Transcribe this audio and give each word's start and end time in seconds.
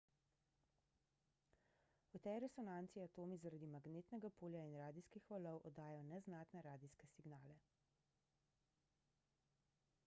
v 2.13 2.17
tej 2.25 2.37
resonanci 2.45 2.97
atomi 3.07 3.35
zaradi 3.43 3.67
magnetnega 3.75 4.29
polja 4.41 4.63
in 4.71 4.75
radijskih 4.83 5.23
valov 5.33 5.57
oddajajo 5.69 6.01
neznatne 6.13 6.59
radijske 6.71 7.11
signale 7.15 7.55